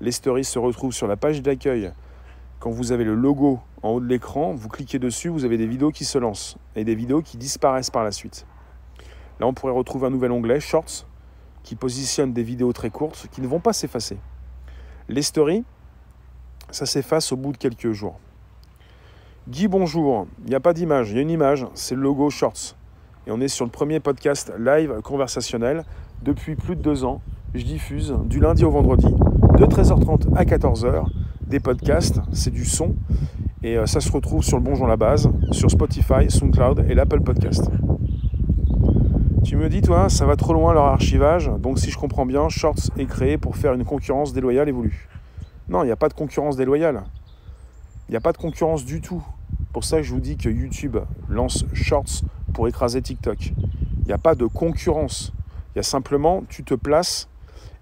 [0.00, 1.92] les stories se retrouvent sur la page d'accueil
[2.64, 5.66] quand vous avez le logo en haut de l'écran, vous cliquez dessus, vous avez des
[5.66, 8.46] vidéos qui se lancent et des vidéos qui disparaissent par la suite.
[9.38, 11.04] Là, on pourrait retrouver un nouvel onglet, Shorts,
[11.62, 14.16] qui positionne des vidéos très courtes qui ne vont pas s'effacer.
[15.10, 15.62] Les stories,
[16.70, 18.18] ça s'efface au bout de quelques jours.
[19.46, 20.26] Guy, bonjour.
[20.44, 22.76] Il n'y a pas d'image, il y a une image, c'est le logo Shorts.
[23.26, 25.84] Et on est sur le premier podcast live conversationnel
[26.22, 27.20] depuis plus de deux ans.
[27.52, 29.12] Je diffuse du lundi au vendredi,
[29.58, 31.04] de 13h30 à 14h
[31.54, 32.96] des podcasts, c'est du son.
[33.62, 37.20] Et euh, ça se retrouve sur le Bonjour la base, sur Spotify, SoundCloud et l'Apple
[37.20, 37.70] Podcast.
[39.44, 42.48] Tu me dis, toi, ça va trop loin leur archivage, donc si je comprends bien,
[42.48, 45.08] Shorts est créé pour faire une concurrence déloyale et voulue.
[45.68, 47.04] Non, il n'y a pas de concurrence déloyale.
[48.08, 49.24] Il n'y a pas de concurrence du tout.
[49.72, 50.96] Pour ça, je vous dis que YouTube
[51.28, 53.52] lance Shorts pour écraser TikTok.
[54.00, 55.32] Il n'y a pas de concurrence.
[55.72, 57.28] Il y a simplement, tu te places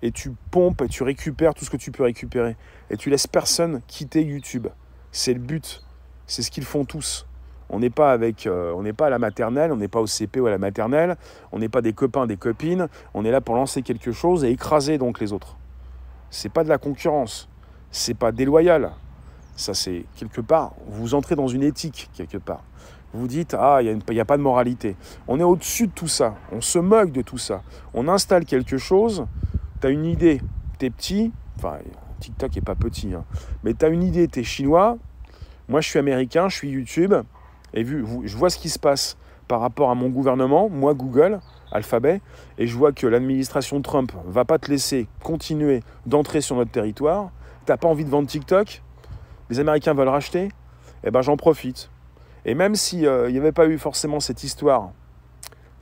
[0.02, 2.56] et tu pompes et tu récupères tout ce que tu peux récupérer.
[2.90, 4.66] Et tu laisses personne quitter YouTube.
[5.12, 5.82] C'est le but.
[6.26, 7.26] C'est ce qu'ils font tous.
[7.70, 10.06] On n'est pas avec, euh, on n'est pas à la maternelle, on n'est pas au
[10.06, 11.16] CP ou à la maternelle,
[11.52, 12.88] on n'est pas des copains, des copines.
[13.14, 15.56] On est là pour lancer quelque chose et écraser donc les autres.
[16.28, 17.48] C'est pas de la concurrence.
[17.90, 18.92] C'est pas déloyal.
[19.56, 20.74] Ça c'est quelque part.
[20.86, 22.62] Vous entrez dans une éthique quelque part.
[23.14, 24.96] vous dites Ah, il n'y a, pas de moralité.
[25.26, 26.34] On est au-dessus de tout ça.
[26.52, 27.62] On se moque de tout ça.
[27.94, 29.26] On installe quelque chose,
[29.82, 30.40] tu as une idée,
[30.78, 31.78] tu es petit, enfin,
[32.20, 33.24] TikTok n'est pas petit, hein,
[33.64, 34.96] mais tu as une idée, tu es chinois,
[35.68, 37.12] moi je suis américain, je suis YouTube,
[37.74, 39.16] et vu, je vois ce qui se passe
[39.48, 41.40] par rapport à mon gouvernement, moi Google,
[41.72, 42.20] Alphabet,
[42.58, 47.32] et je vois que l'administration Trump va pas te laisser continuer d'entrer sur notre territoire,
[47.66, 48.82] t'as pas envie de vendre TikTok,
[49.50, 50.50] les Américains veulent racheter,
[51.02, 51.90] eh ben j'en profite.
[52.44, 54.92] Et même s'il euh, n'y avait pas eu forcément cette histoire,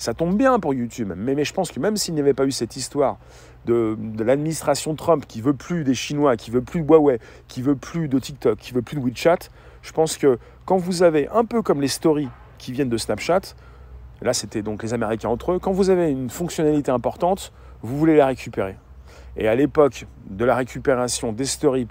[0.01, 2.53] ça tombe bien pour YouTube, mais, je pense que même s'il n'y avait pas eu
[2.53, 3.19] cette histoire
[3.67, 7.77] de, l'administration Trump qui veut plus des Chinois, qui veut plus de Huawei, qui veut
[7.77, 9.51] plus de TikTok, qui veut plus de WeChat,
[9.83, 13.43] je pense que quand vous avez un peu comme les stories qui viennent de Snapchat,
[14.23, 18.17] là c'était donc les Américains entre eux, quand vous avez une fonctionnalité importante, vous voulez
[18.17, 18.77] la récupérer.
[19.37, 21.89] Et à l'époque de la récupération des stories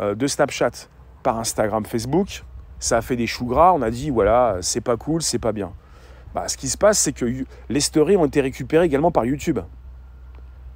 [0.00, 0.88] euh, de Snapchat
[1.22, 2.42] par Instagram, Facebook,
[2.80, 3.72] ça a fait des choux gras.
[3.72, 5.70] On a dit voilà, c'est pas cool, c'est pas bien.
[6.36, 7.24] Bah, ce qui se passe, c'est que
[7.70, 9.58] les stories ont été récupérées également par YouTube.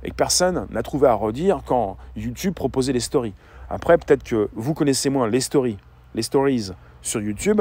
[0.02, 3.34] Et que personne n'a trouvé à redire quand YouTube proposait les stories.
[3.68, 5.76] Après, peut-être que vous connaissez moins les stories,
[6.14, 6.70] les stories
[7.02, 7.60] sur YouTube,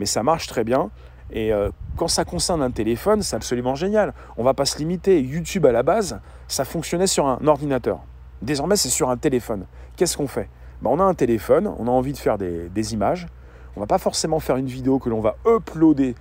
[0.00, 0.90] mais ça marche très bien.
[1.30, 4.12] Et euh, quand ça concerne un téléphone, c'est absolument génial.
[4.36, 5.20] On ne va pas se limiter.
[5.20, 8.00] YouTube à la base, ça fonctionnait sur un ordinateur.
[8.42, 9.66] Désormais, c'est sur un téléphone.
[9.94, 10.48] Qu'est-ce qu'on fait?
[10.82, 13.28] Bah, On a un téléphone, on a envie de faire des, des images.
[13.76, 16.16] On ne va pas forcément faire une vidéo que l'on va uploader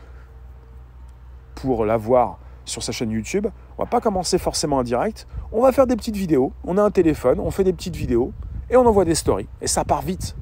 [1.56, 3.48] pour la voir sur sa chaîne YouTube.
[3.78, 5.28] On va pas commencer forcément en direct.
[5.52, 6.52] On va faire des petites vidéos.
[6.64, 8.34] On a un téléphone, on fait des petites vidéos
[8.70, 9.48] et on envoie des stories.
[9.62, 10.36] Et ça part vite.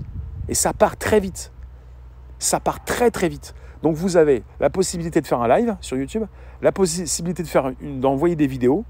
[0.48, 1.52] Et ça part très vite.
[2.40, 3.54] Ça part très très vite.
[3.82, 6.24] Donc vous avez la possibilité de faire un live sur YouTube,
[6.62, 8.86] la possibilité de faire d'envoyer des vidéos.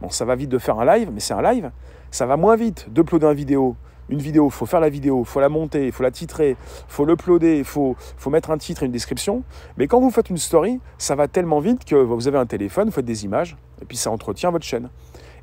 [0.00, 1.70] Bon, ça va vite de faire un live, mais c'est un live.
[2.10, 3.76] Ça va moins vite d'uploader une vidéo
[4.08, 6.56] une vidéo, faut faire la vidéo, faut la monter, faut la titrer,
[6.88, 9.42] faut l'uploader, faut, faut mettre un titre et une description.
[9.76, 12.86] Mais quand vous faites une story, ça va tellement vite que vous avez un téléphone,
[12.86, 14.90] vous faites des images, et puis ça entretient votre chaîne.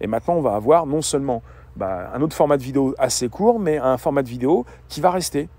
[0.02, 1.42] Et maintenant, on va avoir non seulement
[1.76, 5.12] bah, un autre format de vidéo assez court, mais un format de vidéo qui va
[5.12, 5.50] rester.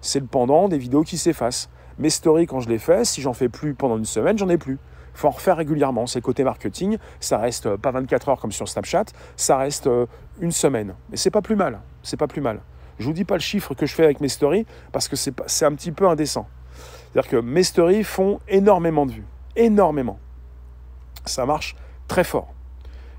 [0.00, 1.70] C'est le pendant des vidéos qui s'effacent.
[1.98, 4.58] Mes stories, quand je les fais, si j'en fais plus pendant une semaine, j'en ai
[4.58, 4.78] plus.
[5.14, 6.06] Il faut en refaire régulièrement.
[6.06, 6.98] C'est côté marketing.
[7.20, 9.04] Ça reste euh, pas 24 heures comme sur Snapchat,
[9.36, 10.06] ça reste euh,
[10.40, 10.94] une semaine.
[11.10, 11.80] Mais c'est pas plus mal.
[12.04, 12.60] C'est pas plus mal.
[13.00, 15.64] Je vous dis pas le chiffre que je fais avec mes stories parce que c'est
[15.64, 16.46] un petit peu indécent.
[17.12, 19.26] C'est-à-dire que mes stories font énormément de vues.
[19.56, 20.18] Énormément.
[21.24, 21.74] Ça marche
[22.06, 22.52] très fort.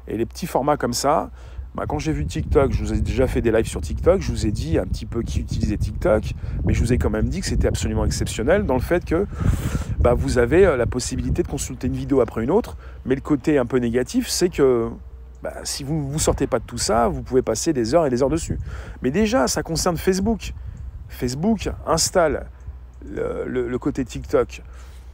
[0.07, 1.31] Et les petits formats comme ça,
[1.75, 4.31] bah, quand j'ai vu TikTok, je vous ai déjà fait des lives sur TikTok, je
[4.31, 7.27] vous ai dit un petit peu qui utilisait TikTok, mais je vous ai quand même
[7.27, 9.27] dit que c'était absolument exceptionnel dans le fait que
[9.99, 13.21] bah, vous avez euh, la possibilité de consulter une vidéo après une autre, mais le
[13.21, 14.89] côté un peu négatif, c'est que
[15.43, 18.05] bah, si vous ne vous sortez pas de tout ça, vous pouvez passer des heures
[18.05, 18.59] et des heures dessus.
[19.01, 20.53] Mais déjà, ça concerne Facebook.
[21.09, 22.47] Facebook installe
[23.05, 24.63] le côté TikTok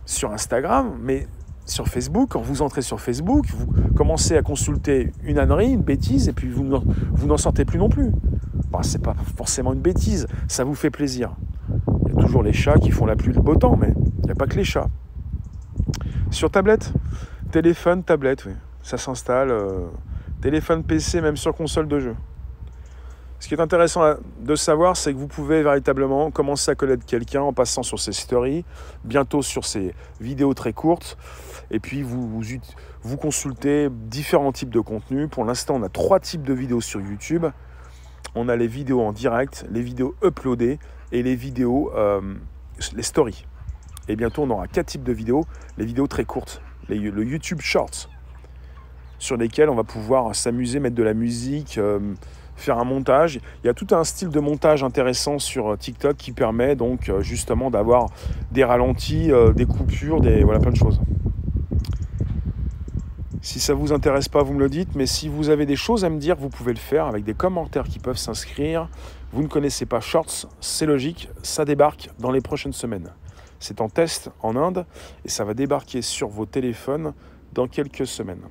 [0.05, 1.27] sur Instagram, mais
[1.65, 6.27] sur Facebook, quand vous entrez sur Facebook, vous commencez à consulter une ânerie, une bêtise,
[6.27, 8.11] et puis vous n'en sortez plus non plus.
[8.71, 11.35] Bah, c'est pas forcément une bêtise, ça vous fait plaisir.
[12.05, 14.25] Il y a toujours les chats qui font la pluie le beau temps, mais il
[14.25, 14.89] n'y a pas que les chats.
[16.29, 16.93] Sur tablette,
[17.51, 18.53] téléphone, tablette, oui.
[18.83, 19.51] Ça s'installe.
[19.51, 19.87] Euh,
[20.41, 22.15] téléphone, PC, même sur console de jeu.
[23.39, 27.41] Ce qui est intéressant de savoir, c'est que vous pouvez véritablement commencer à connaître quelqu'un
[27.41, 28.65] en passant sur ses stories,
[29.03, 31.17] bientôt sur ses vidéos très courtes,
[31.71, 32.41] et puis vous,
[33.01, 35.27] vous, consultez différents types de contenus.
[35.31, 37.47] Pour l'instant, on a trois types de vidéos sur YouTube.
[38.35, 40.77] On a les vidéos en direct, les vidéos uploadées
[41.11, 42.21] et les vidéos, euh,
[42.93, 43.45] les stories.
[44.07, 45.45] Et bientôt, on aura quatre types de vidéos,
[45.77, 48.07] les vidéos très courtes, le YouTube Shorts,
[49.21, 51.77] sur lesquelles on va pouvoir s'amuser, mettre de la musique.
[51.77, 51.99] Euh,
[52.55, 53.39] faire un montage.
[53.63, 57.09] Il y a tout un style de montage intéressant sur euh, TikTok qui permet donc
[57.09, 58.07] euh, justement d'avoir
[58.51, 60.99] des ralentis, des coupures, des voilà plein de choses.
[63.41, 66.05] Si ça vous intéresse pas, vous me le dites, mais si vous avez des choses
[66.05, 68.89] à me dire, vous pouvez le faire avec des commentaires qui peuvent s'inscrire.
[69.33, 73.11] Vous ne connaissez pas Shorts, c'est logique, ça débarque dans les prochaines semaines.
[73.59, 74.85] C'est en test en Inde
[75.25, 77.13] et ça va débarquer sur vos téléphones
[77.53, 78.43] dans quelques semaines.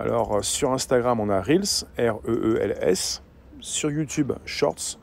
[0.00, 3.22] Alors euh, sur Instagram, on a Reels, R-E-E-L-S.
[3.60, 4.98] Sur YouTube, Shorts.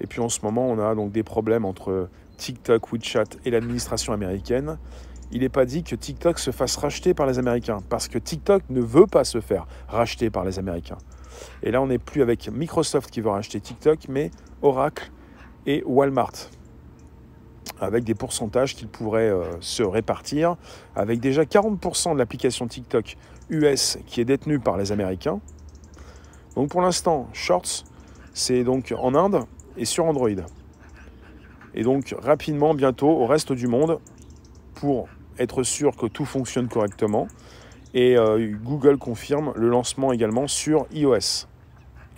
[0.00, 4.12] Et puis en ce moment, on a donc des problèmes entre TikTok, WeChat et l'administration
[4.12, 4.78] américaine.
[5.30, 8.64] Il n'est pas dit que TikTok se fasse racheter par les Américains, parce que TikTok
[8.68, 10.98] ne veut pas se faire racheter par les Américains.
[11.62, 15.12] Et là, on n'est plus avec Microsoft qui veut racheter TikTok, mais Oracle
[15.66, 16.32] et Walmart
[17.80, 20.56] avec des pourcentages qu'ils pourraient euh, se répartir,
[20.94, 23.16] avec déjà 40% de l'application TikTok
[23.50, 25.40] US qui est détenue par les Américains.
[26.56, 27.84] Donc pour l'instant, Shorts,
[28.32, 29.44] c'est donc en Inde
[29.76, 30.30] et sur Android.
[31.74, 33.98] Et donc rapidement, bientôt, au reste du monde,
[34.74, 35.08] pour
[35.38, 37.28] être sûr que tout fonctionne correctement.
[37.94, 41.46] Et euh, Google confirme le lancement également sur iOS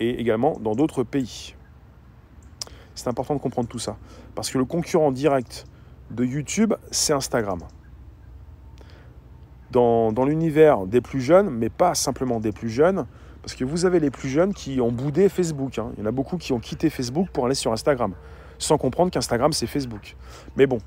[0.00, 1.54] et également dans d'autres pays.
[2.94, 3.96] C'est important de comprendre tout ça.
[4.34, 5.66] Parce que le concurrent direct
[6.10, 7.60] de YouTube, c'est Instagram.
[9.72, 13.06] Dans, l'univers des plus jeunes, mais pas simplement des plus jeunes,
[13.40, 15.78] parce que vous avez les plus jeunes qui ont boudé Facebook.
[15.78, 15.90] Hein.
[15.96, 18.12] Il y en a beaucoup qui ont quitté Facebook pour aller sur Instagram,
[18.58, 20.16] sans comprendre qu'Instagram, c'est Facebook.
[20.56, 20.78] Mais bon,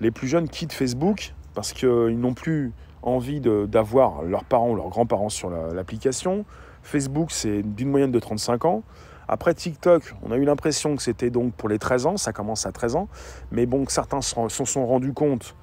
[0.00, 2.72] les plus jeunes quittent Facebook parce qu'ils n'ont plus
[3.02, 6.44] envie d'avoir leurs parents ou leurs grands-parents sur l'application.
[6.82, 8.82] Facebook, c'est d'une moyenne de 35 ans.
[9.28, 12.66] Après TikTok, on a eu l'impression que c'était donc pour les 13 ans, ça commence
[12.66, 13.08] à 13 ans,
[13.50, 15.56] mais bon, certains s'en sont rendus compte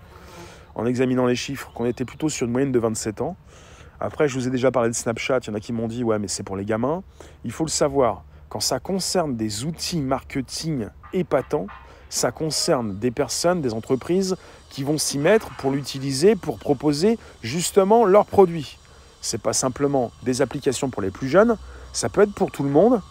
[0.75, 3.36] en examinant les chiffres qu'on était plutôt sur une moyenne de 27 ans.
[3.99, 6.03] Après, je vous ai déjà parlé de Snapchat, il y en a qui m'ont dit
[6.03, 7.03] ouais, mais c'est pour les gamins.
[7.43, 11.67] Il faut le savoir, quand ça concerne des outils marketing épatants,
[12.10, 14.36] ça concerne des personnes, des entreprises
[14.69, 18.77] qui vont s'y mettre pour l'utiliser, pour proposer justement leurs produits.
[19.21, 21.57] C'est pas simplement des applications pour les plus jeunes,
[21.93, 23.01] ça peut être pour tout le monde.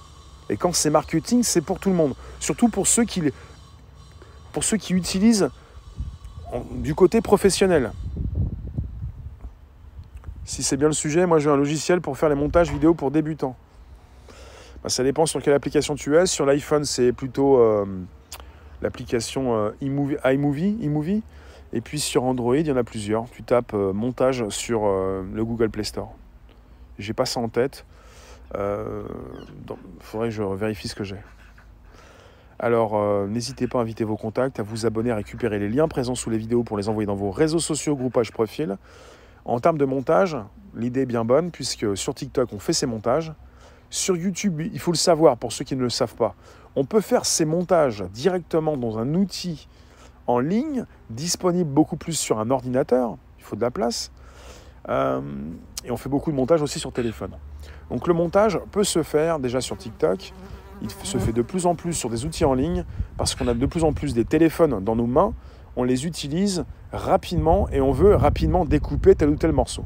[0.49, 2.15] Et quand c'est marketing, c'est pour tout le monde.
[2.41, 3.23] Surtout pour ceux qui,
[4.53, 5.51] pour ceux qui utilisent
[6.73, 7.93] du côté professionnel.
[10.45, 13.11] Si c'est bien le sujet, moi j'ai un logiciel pour faire les montages vidéo pour
[13.11, 13.57] débutants.
[14.83, 16.27] Bah, ça dépend sur quelle application tu es.
[16.27, 17.85] Sur l'iPhone, c'est plutôt euh,
[18.83, 21.23] l'application euh, iMovie, iMovie.
[21.73, 23.31] Et puis sur Android, il y en a plusieurs.
[23.31, 26.13] Tu tapes euh, montage sur le Google Play Store.
[26.99, 27.85] J'ai pas ça en tête.
[28.55, 29.05] Il
[30.01, 31.21] faudrait que je vérifie ce que j'ai.
[32.63, 35.89] Alors euh, n'hésitez pas à inviter vos contacts, à vous abonner, à récupérer les liens
[35.89, 38.77] présents sous les vidéos pour les envoyer dans vos réseaux sociaux, groupages, profils.
[39.47, 40.37] En termes de montage,
[40.75, 43.33] l'idée est bien bonne puisque sur TikTok on fait ces montages.
[43.89, 46.35] Sur YouTube, il faut le savoir pour ceux qui ne le savent pas,
[46.77, 49.67] on peut faire ces montages directement dans un outil
[50.27, 54.13] en ligne, disponible beaucoup plus sur un ordinateur, il faut de la place.
[54.89, 55.21] Euh,
[55.85, 57.33] et on fait beaucoup de montage aussi sur téléphone.
[57.91, 60.33] Donc le montage peut se faire déjà sur TikTok,
[60.83, 62.85] il se fait de plus en plus sur des outils en ligne
[63.17, 65.35] parce qu'on a de plus en plus des téléphones dans nos mains,
[65.77, 69.85] on les utilise rapidement et on veut rapidement découper tel ou tel morceau.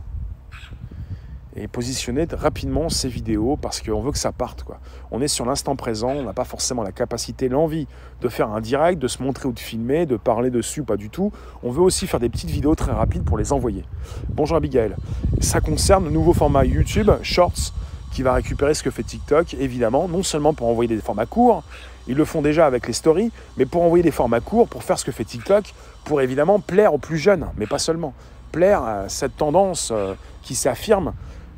[1.57, 4.65] Et positionner rapidement ces vidéos parce qu'on veut que ça parte.
[5.13, 7.87] On est sur l'instant présent, on n'a pas forcément la capacité, l'envie
[8.23, 11.11] de faire un direct, de se montrer ou de filmer, de parler dessus, pas du
[11.11, 11.31] tout.
[11.63, 13.85] On veut aussi faire des petites vidéos très rapides pour les envoyer.
[14.31, 14.97] Bonjour Abigail.
[15.41, 17.73] Ça concerne le nouveau format YouTube, Shorts,
[18.15, 21.65] qui va récupérer ce que fait TikTok, évidemment, non seulement pour envoyer des formats courts,
[22.07, 24.99] ils le font déjà avec les stories, mais pour envoyer des formats courts, pour faire
[24.99, 25.75] ce que fait TikTok,
[26.05, 28.15] pour évidemment plaire aux plus jeunes, mais pas seulement.
[28.53, 31.13] Plaire à cette tendance euh, qui s'affirme.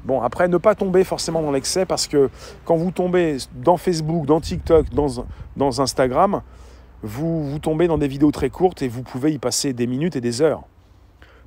[0.04, 2.30] Bon, après, ne pas tomber forcément dans l'excès, parce que
[2.64, 6.40] quand vous tombez dans Facebook, dans TikTok, dans, Instagram,
[7.02, 10.16] vous, vous tombez dans des vidéos très courtes et vous pouvez y passer des minutes
[10.16, 10.62] et des heures.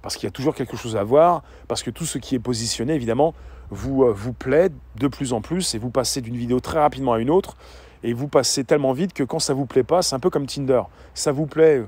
[0.03, 2.39] Parce qu'il y a toujours quelque chose à voir, parce que tout ce qui est
[2.39, 3.33] positionné, évidemment,
[3.71, 7.13] vous, euh, vous plaît de plus en plus et vous passez d'une vidéo très rapidement
[7.13, 7.55] à une autre
[8.03, 10.45] et vous passez tellement vite que quand ça vous plaît pas, c'est un peu comme
[10.45, 10.81] Tinder.
[11.13, 11.83] Ça vous plaît,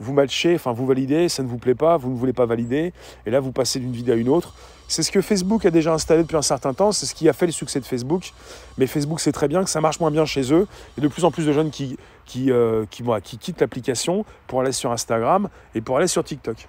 [0.00, 2.92] vous matchez, enfin vous validez, ça ne vous plaît pas, vous ne voulez pas valider
[3.26, 4.54] et là vous passez d'une vidéo à une autre.
[4.86, 7.32] C'est ce que Facebook a déjà installé depuis un certain temps, c'est ce qui a
[7.32, 8.32] fait le succès de Facebook.
[8.76, 10.66] Mais Facebook sait très bien que ça marche moins bien chez eux.
[10.96, 13.60] Il y a de plus en plus de jeunes qui, qui, euh, qui, qui quittent
[13.62, 16.68] l'application pour aller sur Instagram et pour aller sur TikTok.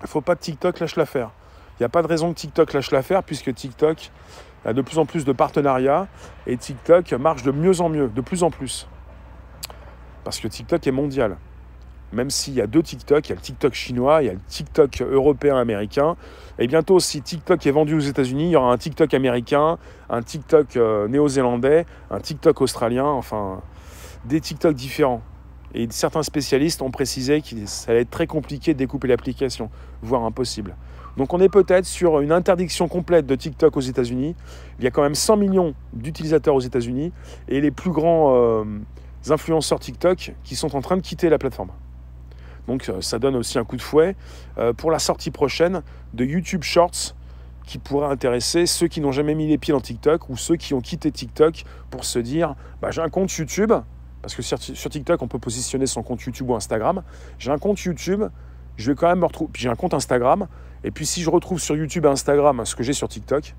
[0.00, 1.30] Il ne faut pas que TikTok lâche l'affaire.
[1.78, 4.10] Il n'y a pas de raison que TikTok lâche l'affaire puisque TikTok
[4.64, 6.08] a de plus en plus de partenariats
[6.46, 8.88] et TikTok marche de mieux en mieux, de plus en plus.
[10.24, 11.36] Parce que TikTok est mondial.
[12.12, 14.32] Même s'il y a deux TikTok, il y a le TikTok chinois, il y a
[14.32, 16.16] le TikTok européen, américain.
[16.58, 20.22] Et bientôt, si TikTok est vendu aux États-Unis, il y aura un TikTok américain, un
[20.22, 23.60] TikTok euh, néo-zélandais, un TikTok australien, enfin,
[24.24, 25.20] des TikTok différents.
[25.74, 30.24] Et certains spécialistes ont précisé que ça allait être très compliqué de découper l'application, voire
[30.24, 30.76] impossible.
[31.16, 34.34] Donc on est peut-être sur une interdiction complète de TikTok aux États-Unis.
[34.78, 37.12] Il y a quand même 100 millions d'utilisateurs aux États-Unis
[37.48, 38.64] et les plus grands euh,
[39.28, 41.70] influenceurs TikTok qui sont en train de quitter la plateforme.
[42.66, 44.16] Donc euh, ça donne aussi un coup de fouet
[44.58, 45.82] euh, pour la sortie prochaine
[46.14, 47.14] de YouTube Shorts
[47.64, 50.74] qui pourrait intéresser ceux qui n'ont jamais mis les pieds dans TikTok ou ceux qui
[50.74, 53.72] ont quitté TikTok pour se dire bah, j'ai un compte YouTube,
[54.22, 57.02] parce que sur, TikTok on peut positionner son compte YouTube ou Instagram,
[57.38, 58.22] j'ai un compte YouTube,
[58.76, 60.46] je vais quand même me retrouver, j'ai un compte Instagram,
[60.86, 63.56] et puis si je retrouve sur YouTube et Instagram ce que j'ai sur TikTok,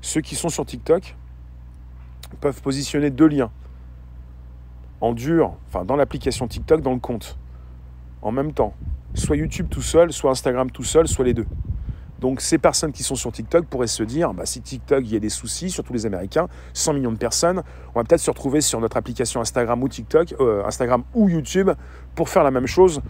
[0.00, 1.14] ceux qui sont sur TikTok
[2.40, 3.50] peuvent positionner deux liens
[5.02, 7.38] en dur, enfin dans l'application TikTok, dans le compte,
[8.22, 8.72] en même temps.
[9.12, 11.46] Soit YouTube tout seul, soit Instagram tout seul, soit les deux.
[12.20, 15.16] Donc ces personnes qui sont sur TikTok pourraient se dire, bah, si TikTok, il y
[15.16, 17.62] a des soucis, surtout les Américains, 100 millions de personnes,
[17.94, 21.70] on va peut-être se retrouver sur notre application Instagram ou TikTok, euh, Instagram ou YouTube,
[22.14, 23.02] pour faire la même chose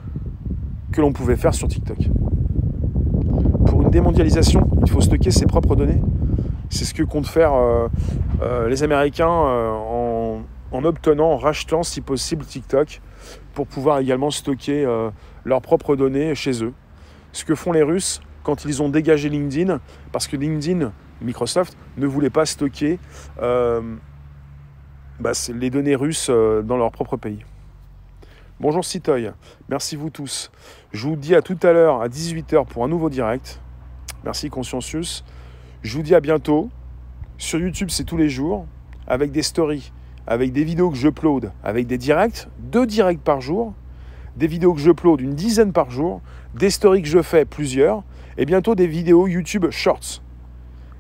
[0.90, 1.98] que l'on pouvait faire sur TikTok.
[3.96, 6.02] Démondialisation, il faut stocker ses propres données.
[6.68, 7.88] C'est ce que comptent faire euh,
[8.42, 13.00] euh, les Américains en, en, obtenant, en rachetant si possible TikTok
[13.54, 14.87] pour pouvoir également stocker
[15.46, 16.74] leurs propres données chez eux.
[17.32, 19.80] Ce que font les Russes, quand ils ont dégagé LinkedIn,
[20.12, 22.98] parce que LinkedIn, Microsoft, ne voulait pas stocker
[23.40, 23.80] euh,
[25.20, 27.46] bah, les données russes euh, dans leur propre pays.
[28.61, 29.30] Bonjour Citoy,
[29.70, 30.50] merci vous tous.
[30.92, 33.59] Je vous dis à tout à l'heure à 18h pour un nouveau direct.
[34.26, 35.24] Merci Consciencius.
[35.82, 36.68] Je vous dis à bientôt.
[37.38, 38.66] Sur YouTube, c'est tous les jours,
[39.06, 39.92] avec des stories,
[40.26, 43.72] avec des vidéos que j'upload, avec des directs, deux directs par jour,
[44.36, 46.22] des vidéos que j'upload une dizaine par jour,
[46.56, 48.02] des stories que je fais plusieurs,
[48.36, 50.20] et bientôt des vidéos YouTube Shorts.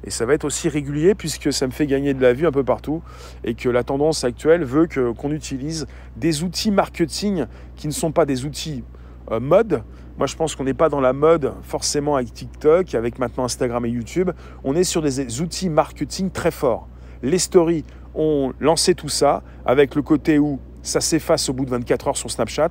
[0.04, 2.52] Et ça va être aussi régulier puisque ça me fait gagner de la vue un
[2.52, 3.02] peu partout
[3.42, 8.24] et que la tendance actuelle veut qu'on utilise des outils marketing qui ne sont pas
[8.24, 8.84] des outils
[9.32, 9.82] euh, mode.
[10.18, 13.84] Moi, je pense qu'on n'est pas dans la mode forcément avec TikTok, avec maintenant Instagram
[13.84, 14.30] et YouTube.
[14.64, 16.88] On est sur des outils marketing très forts.
[17.22, 21.70] Les stories ont lancé tout ça avec le côté où ça s'efface au bout de
[21.70, 22.70] 24 heures sur Snapchat.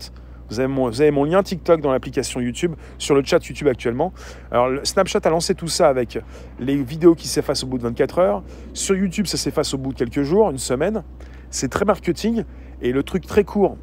[0.50, 4.12] Vous avez, mon, lien TikTok dans l'application YouTube, sur le chat YouTube actuellement.
[4.52, 6.20] Alors, Snapchat a lancé tout ça avec
[6.60, 8.44] les vidéos qui s'effacent au bout de 24 heures.
[8.74, 11.04] Sur YouTube, ça s'efface au bout de quelques jours, une semaine.
[11.50, 12.44] C'est très marketing.
[12.82, 13.78] Et le truc très court,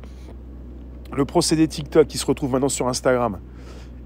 [1.12, 3.38] le procédé TikTok qui se retrouve maintenant sur Instagram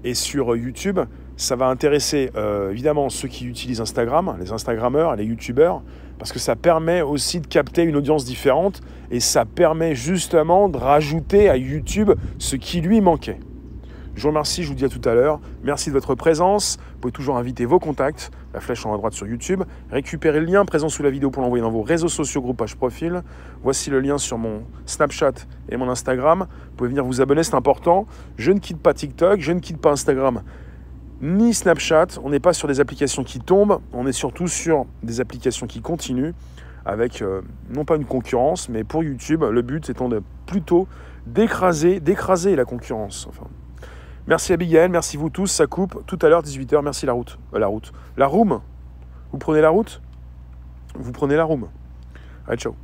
[0.03, 0.99] et sur YouTube,
[1.35, 5.83] ça va intéresser euh, évidemment ceux qui utilisent Instagram, les Instagrammeurs, les YouTubeurs,
[6.17, 8.81] parce que ça permet aussi de capter une audience différente
[9.11, 13.39] et ça permet justement de rajouter à YouTube ce qui lui manquait.
[14.15, 15.39] Je vous remercie, je vous dis à tout à l'heure.
[15.63, 16.77] Merci de votre présence.
[16.93, 19.61] Vous pouvez toujours inviter vos contacts, la flèche en haut à droite sur YouTube.
[19.91, 22.75] Récupérez le lien présent sous la vidéo pour l'envoyer dans vos réseaux sociaux, groupe page
[22.75, 23.21] profil.
[23.61, 25.33] Voici le lien sur mon Snapchat
[25.69, 26.47] et mon Instagram.
[26.49, 28.07] Vous pouvez venir vous abonner, c'est important.
[28.37, 30.41] Je ne quitte pas TikTok, je ne quitte pas Instagram
[31.21, 32.19] ni Snapchat.
[32.23, 35.81] On n'est pas sur des applications qui tombent, on est surtout sur des applications qui
[35.81, 36.33] continuent
[36.83, 40.87] avec euh, non pas une concurrence, mais pour YouTube, le but étant de plutôt
[41.27, 43.27] d'écraser, d'écraser la concurrence.
[43.29, 43.45] Enfin,
[44.27, 46.05] merci Abigail, merci vous tous, ça coupe.
[46.05, 47.37] Tout à l'heure, 18h, merci la route.
[47.53, 47.91] Euh, la route.
[48.15, 48.61] La room.
[49.31, 50.01] Vous prenez la route?
[50.95, 51.67] Vous prenez la room.
[52.47, 52.75] Allez, ciao.